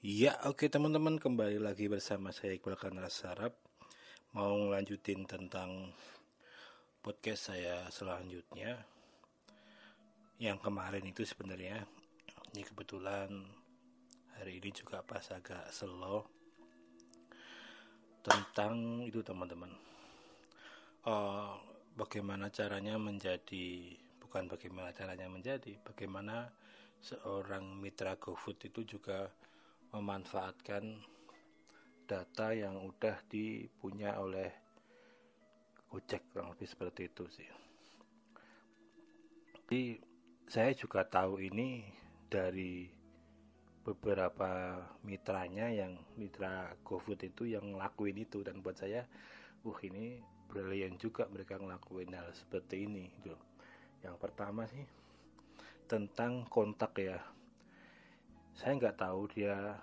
[0.00, 3.52] Ya, oke teman-teman kembali lagi bersama saya Iqbal Kanra Sarap.
[4.32, 5.92] Mau ngelanjutin tentang
[7.04, 8.80] podcast saya selanjutnya.
[10.40, 11.84] Yang kemarin itu sebenarnya
[12.48, 13.28] Ini kebetulan
[14.40, 16.24] hari ini juga pas agak slow
[18.24, 19.76] Tentang itu teman-teman.
[21.04, 21.60] Uh,
[21.92, 26.48] Bagaimana caranya menjadi Bukan bagaimana caranya menjadi Bagaimana
[27.04, 29.28] seorang mitra GoFood itu juga
[29.90, 31.02] memanfaatkan
[32.06, 34.50] data yang udah dipunya oleh
[35.90, 37.50] Gojek kurang lebih seperti itu sih.
[39.54, 39.98] Jadi
[40.46, 41.82] saya juga tahu ini
[42.30, 42.86] dari
[43.82, 49.02] beberapa mitranya yang mitra GoFood itu yang ngelakuin itu dan buat saya,
[49.66, 53.38] uh ini brilian juga mereka ngelakuin hal seperti ini gitu.
[54.06, 54.86] Yang pertama sih
[55.90, 57.18] tentang kontak ya
[58.54, 59.78] saya nggak tahu dia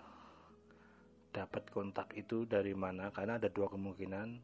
[1.31, 4.41] dapat kontak itu dari mana karena ada dua kemungkinan.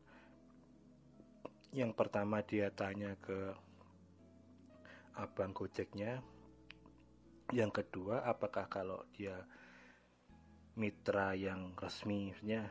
[1.73, 3.53] Yang pertama dia tanya ke
[5.17, 6.21] abang gojeknya.
[7.49, 9.41] Yang kedua apakah kalau dia
[10.73, 12.65] mitra yang resmi maksudnya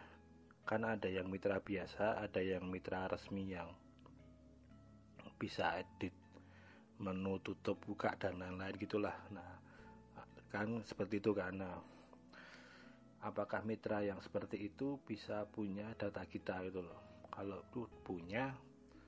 [0.67, 3.71] kan ada yang mitra biasa ada yang mitra resmi yang
[5.39, 6.15] bisa edit
[6.99, 9.15] menu tutup buka dan lain-lain gitulah.
[9.31, 9.59] Nah
[10.53, 11.81] kan seperti itu karena
[13.25, 17.25] apakah mitra yang seperti itu bisa punya data kita gitu loh?
[17.33, 17.65] Kalau
[18.05, 18.53] punya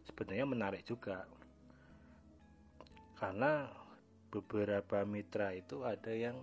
[0.09, 1.29] sebenarnya menarik juga.
[3.21, 3.69] Karena
[4.33, 6.41] beberapa mitra itu ada yang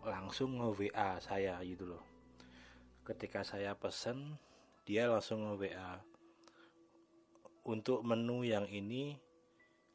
[0.00, 2.02] langsung nge-WA saya gitu loh.
[3.04, 4.40] Ketika saya pesen
[4.88, 6.00] dia langsung nge-WA
[7.68, 9.20] untuk menu yang ini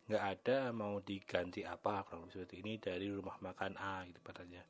[0.06, 4.62] nggak ada mau diganti apa kalau seperti ini dari rumah makan A gitu katanya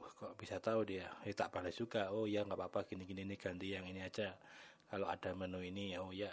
[0.00, 1.08] wah kok bisa tahu dia?
[1.24, 2.08] Ya tak balas juga.
[2.12, 4.32] Oh ya nggak apa-apa gini-gini ini ganti yang ini aja.
[4.88, 6.32] Kalau ada menu ini oh ya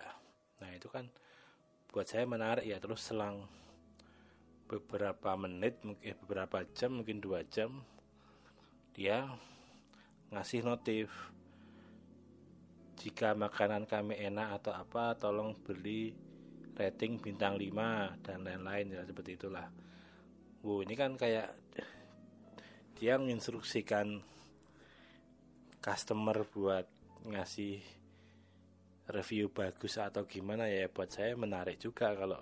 [0.57, 1.05] nah itu kan
[1.91, 2.79] buat saya menarik ya.
[2.79, 3.45] Terus selang
[4.67, 7.79] beberapa menit mungkin beberapa jam mungkin dua jam
[8.91, 9.23] dia
[10.27, 11.07] ngasih notif
[12.99, 16.11] jika makanan kami enak atau apa tolong beli
[16.77, 19.65] rating bintang 5 dan lain-lain ya seperti itulah.
[20.61, 21.57] Wow, ini kan kayak
[22.97, 24.21] dia menginstruksikan
[25.81, 26.85] customer buat
[27.25, 27.81] ngasih
[29.09, 32.41] review bagus atau gimana ya buat saya menarik juga kalau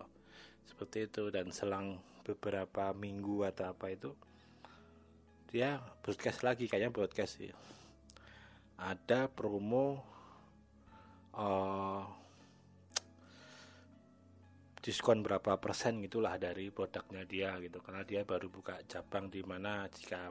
[0.65, 4.09] seperti itu dan selang beberapa minggu atau apa itu
[5.45, 7.53] dia broadcast lagi kayaknya broadcast ya
[8.81, 10.01] ada promo
[11.37, 12.24] uh,
[14.85, 17.81] diskon berapa persen gitulah dari produknya dia gitu.
[17.81, 20.29] Karena dia baru buka cabang di mana jika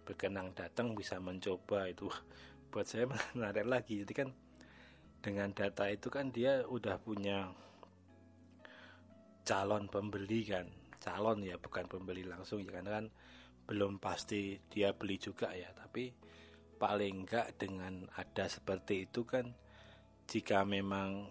[0.00, 2.08] berkenang datang bisa mencoba itu.
[2.72, 3.04] Buat saya
[3.36, 4.00] menarik lagi.
[4.00, 4.32] Jadi kan
[5.20, 7.52] dengan data itu kan dia udah punya
[9.44, 10.72] calon pembeli kan.
[10.96, 12.72] Calon ya bukan pembeli langsung ya.
[12.72, 13.06] Karena kan
[13.68, 15.68] belum pasti dia beli juga ya.
[15.76, 16.16] Tapi
[16.80, 19.52] paling enggak dengan ada seperti itu kan
[20.24, 21.28] jika memang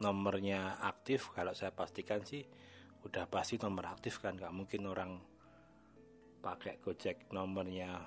[0.00, 2.42] nomornya aktif kalau saya pastikan sih
[3.04, 4.36] udah pasti nomor aktif kan.
[4.36, 5.12] Nggak mungkin orang
[6.40, 8.00] pakai gojek nomornya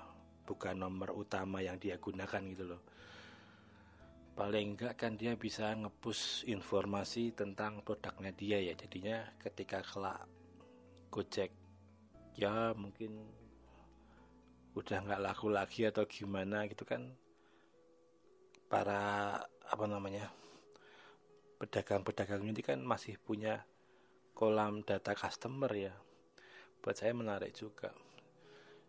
[0.44, 2.82] bukan nomor utama yang dia gunakan gitu loh.
[4.34, 8.74] Paling enggak kan dia bisa ngepus informasi tentang produknya dia ya.
[8.74, 10.26] Jadinya ketika kelak
[11.14, 11.54] gojek
[12.34, 13.22] ya mungkin
[14.74, 17.14] udah nggak laku lagi atau gimana gitu kan
[18.66, 19.38] para
[19.70, 20.34] apa namanya
[21.58, 23.62] pedagang-pedagang ini kan masih punya
[24.34, 25.94] kolam data customer ya.
[26.82, 27.94] Buat saya menarik juga.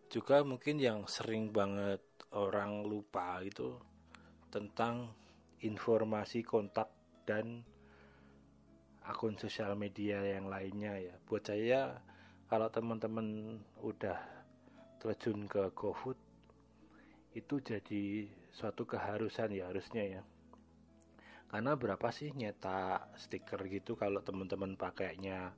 [0.10, 2.02] Juga mungkin yang sering banget
[2.34, 3.78] orang lupa itu
[4.50, 5.14] tentang
[5.62, 6.92] informasi kontak
[7.26, 7.64] dan
[9.06, 11.16] akun sosial media yang lainnya ya.
[11.26, 12.02] Buat saya
[12.50, 14.18] kalau teman-teman udah
[15.02, 16.18] terjun ke GoFood
[17.36, 20.22] itu jadi suatu keharusan ya harusnya ya
[21.50, 25.54] karena berapa sih nyetak stiker gitu kalau teman-teman pakainya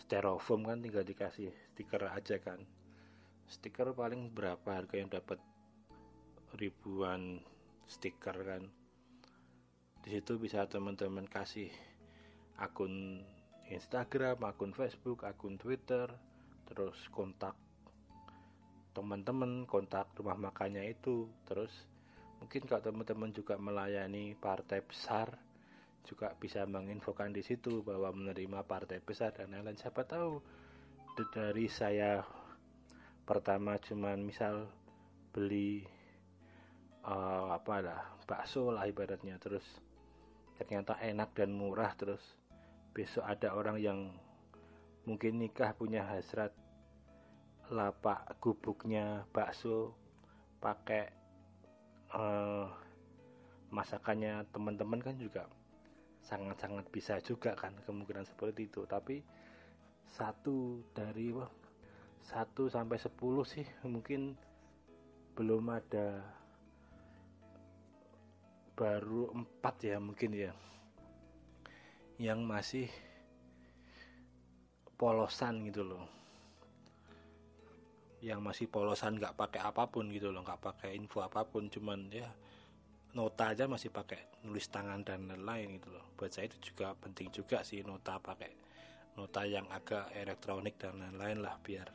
[0.00, 2.62] styrofoam kan tinggal dikasih stiker aja kan?
[3.48, 5.40] Stiker paling berapa harga yang dapat
[6.56, 7.44] ribuan
[7.84, 8.62] stiker kan?
[10.04, 11.68] Di situ bisa teman-teman kasih
[12.56, 13.22] akun
[13.68, 16.08] Instagram, akun Facebook, akun Twitter,
[16.64, 17.52] terus kontak
[18.96, 21.70] teman-teman, kontak rumah makannya itu, terus
[22.38, 25.36] Mungkin kalau teman-teman juga melayani partai besar
[26.08, 29.76] juga bisa menginfokan di situ bahwa menerima partai besar dan lain-lain.
[29.76, 30.40] Siapa tahu
[31.34, 32.22] dari saya
[33.26, 34.70] pertama cuman misal
[35.34, 35.82] beli
[37.04, 39.66] uh, apa lah bakso lah ibaratnya terus
[40.56, 42.22] ternyata enak dan murah terus
[42.94, 43.98] besok ada orang yang
[45.04, 46.54] mungkin nikah punya hasrat
[47.68, 49.92] lapak gubuknya bakso
[50.62, 51.17] pakai
[52.14, 52.68] uh,
[53.68, 55.44] masakannya teman-teman kan juga
[56.24, 58.84] sangat-sangat bisa juga kan kemungkinan seperti itu.
[58.88, 59.20] Tapi
[60.08, 61.48] satu dari wah,
[62.20, 64.36] satu sampai sepuluh sih mungkin
[65.36, 66.36] belum ada.
[68.78, 70.54] Baru empat ya mungkin ya
[72.18, 72.86] yang masih
[74.98, 76.17] polosan gitu loh
[78.18, 82.10] yang masih polosan nggak pakai apa pun gitu loh nggak pakai info apa pun cuman
[82.10, 82.26] ya
[83.14, 86.04] nota aja masih pakai nulis tangan dan lain-lain gitu loh.
[86.18, 88.52] Buat saya itu juga penting juga sih nota pakai
[89.16, 91.88] nota yang agak elektronik dan lain-lain lah biar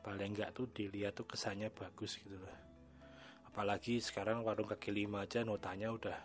[0.00, 2.58] paling nggak tuh dilihat tuh kesannya bagus gitu loh.
[3.50, 6.18] Apalagi sekarang warung kaki lima aja notanya udah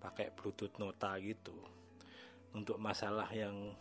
[0.00, 1.54] pakai bluetooth nota gitu.
[2.52, 3.72] Untuk masalah yang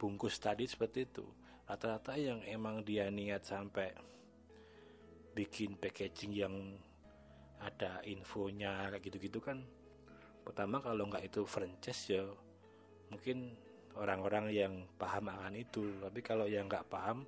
[0.00, 1.24] bungkus tadi seperti itu
[1.66, 3.90] rata-rata yang emang dia niat sampai
[5.34, 6.54] bikin packaging yang
[7.60, 9.60] ada infonya kayak gitu-gitu kan.
[10.46, 12.22] Pertama kalau nggak itu franchise ya
[13.10, 13.52] mungkin
[13.98, 15.82] orang-orang yang paham akan itu.
[15.98, 17.26] Tapi kalau yang nggak paham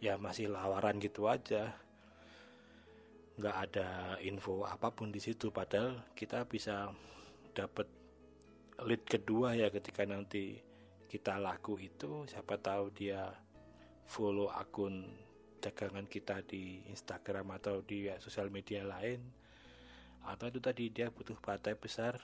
[0.00, 1.76] ya masih lawaran gitu aja.
[3.36, 5.52] Nggak ada info apa pun di situ.
[5.52, 6.88] Padahal kita bisa
[7.52, 7.86] dapat
[8.82, 10.56] lead kedua ya ketika nanti
[11.06, 12.24] kita laku itu.
[12.24, 13.45] Siapa tahu dia
[14.06, 15.04] follow akun
[15.58, 19.18] dagangan kita di Instagram atau di sosial media lain.
[20.26, 20.90] Atau itu tadi?
[20.94, 22.18] Dia butuh partai besar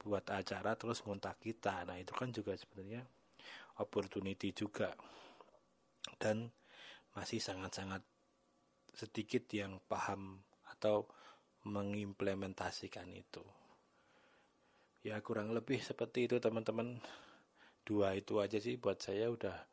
[0.00, 1.84] buat acara terus ngontak kita.
[1.84, 3.04] Nah itu kan juga sebenarnya
[3.76, 4.96] opportunity juga.
[6.16, 6.48] Dan
[7.12, 8.00] masih sangat-sangat
[8.96, 10.40] sedikit yang paham
[10.72, 11.04] atau
[11.68, 13.44] mengimplementasikan itu.
[15.04, 17.00] Ya kurang lebih seperti itu teman-teman.
[17.84, 19.28] Dua itu aja sih buat saya.
[19.28, 19.69] Udah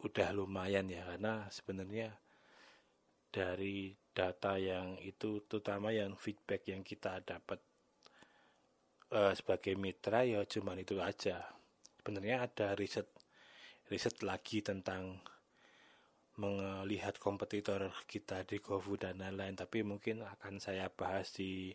[0.00, 2.16] udah lumayan ya karena sebenarnya
[3.30, 7.62] dari data yang itu terutama yang feedback yang kita dapat
[9.14, 11.46] uh, sebagai mitra ya cuman itu aja.
[12.00, 13.06] Sebenarnya ada riset
[13.90, 15.20] riset lagi tentang
[16.40, 21.74] melihat kompetitor kita di GoFood dan lain-lain tapi mungkin akan saya bahas di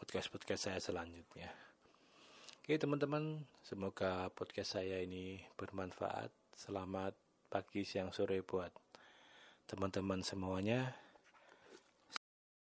[0.00, 1.52] podcast-podcast saya selanjutnya
[2.64, 8.70] oke teman-teman semoga podcast saya ini bermanfaat selamat pagi siang sore buat
[9.66, 10.94] teman-teman semuanya